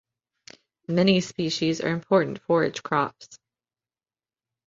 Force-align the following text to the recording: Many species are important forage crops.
Many 0.87 1.21
species 1.21 1.79
are 1.79 1.89
important 1.93 2.41
forage 2.41 2.81
crops. 2.81 3.37